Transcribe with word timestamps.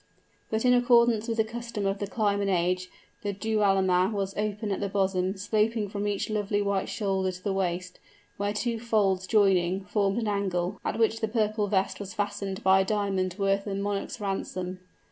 But 0.49 0.65
in 0.65 0.73
accordance 0.73 1.27
with 1.27 1.37
the 1.37 1.43
custom 1.43 1.85
of 1.85 1.99
the 1.99 2.07
clime 2.07 2.41
and 2.41 2.49
age, 2.49 2.89
the 3.21 3.33
dualma 3.35 4.11
was 4.11 4.35
open 4.35 4.71
at 4.71 4.79
the 4.79 4.89
bosom, 4.89 5.37
sloping 5.37 5.89
from 5.89 6.07
each 6.07 6.27
lovely 6.27 6.59
white 6.59 6.89
shoulder 6.89 7.31
to 7.31 7.43
the 7.43 7.53
waist, 7.53 7.99
where 8.37 8.51
the 8.51 8.57
two 8.57 8.79
folds 8.79 9.27
joining, 9.27 9.85
formed 9.85 10.17
an 10.17 10.27
angle, 10.27 10.79
at 10.83 10.97
which 10.97 11.19
the 11.19 11.27
purple 11.27 11.67
vest 11.67 11.99
was 11.99 12.15
fastened 12.15 12.63
by 12.63 12.79
a 12.79 12.83
diamond 12.85 13.35
worth 13.37 13.67
a 13.67 13.75
monarch's 13.75 14.19
ransom. 14.19 14.79